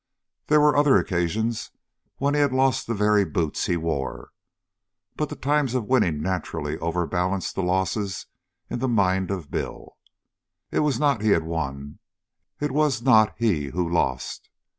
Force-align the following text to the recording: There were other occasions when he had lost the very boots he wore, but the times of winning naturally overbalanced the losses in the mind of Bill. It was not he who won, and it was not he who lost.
There 0.47 0.59
were 0.59 0.75
other 0.75 0.97
occasions 0.97 1.69
when 2.17 2.33
he 2.33 2.39
had 2.39 2.51
lost 2.51 2.87
the 2.87 2.95
very 2.95 3.23
boots 3.23 3.67
he 3.67 3.77
wore, 3.77 4.31
but 5.15 5.29
the 5.29 5.35
times 5.35 5.75
of 5.75 5.85
winning 5.85 6.23
naturally 6.23 6.75
overbalanced 6.79 7.53
the 7.53 7.61
losses 7.61 8.25
in 8.67 8.79
the 8.79 8.87
mind 8.87 9.29
of 9.29 9.51
Bill. 9.51 9.97
It 10.71 10.79
was 10.79 10.99
not 10.99 11.21
he 11.21 11.29
who 11.33 11.43
won, 11.43 11.75
and 11.79 11.99
it 12.61 12.71
was 12.71 13.03
not 13.03 13.35
he 13.37 13.65
who 13.65 13.87
lost. 13.87 14.49